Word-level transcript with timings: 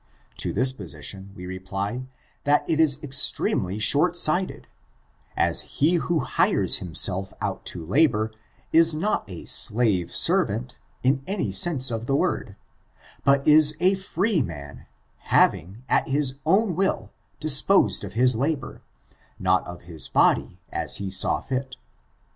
To 0.37 0.51
this 0.51 0.73
position 0.73 1.31
we 1.35 1.43
re^ 1.45 1.63
ply, 1.63 2.07
that 2.43 2.67
it 2.67 2.79
is 2.79 3.03
extremely 3.03 3.77
short 3.77 4.17
sighted; 4.17 4.65
as 5.37 5.61
he 5.61 5.97
who 6.01 6.21
kbres 6.21 6.79
himself 6.79 7.35
out 7.39 7.67
to 7.67 7.85
labor 7.85 8.31
is 8.73 8.95
not 8.95 9.29
a 9.29 9.45
slave 9.45 10.11
servant, 10.15 10.75
in 11.03 11.21
any 11.27 11.51
sense 11.51 11.91
of 11.91 12.07
the 12.07 12.15
word, 12.15 12.55
but 13.23 13.47
is 13.47 13.77
a 13.79 13.93
free 13.93 14.41
man, 14.41 14.87
having, 15.19 15.83
at 15.87 16.07
his 16.07 16.39
own 16.47 16.75
will, 16.75 17.11
disposed 17.39 18.03
of 18.03 18.13
his 18.13 18.35
labor, 18.35 18.81
not 19.37 19.67
of 19.67 19.83
his 19.83 20.07
body, 20.07 20.57
as 20.71 20.95
he 20.95 21.11
saw 21.11 21.41
fit. 21.41 21.75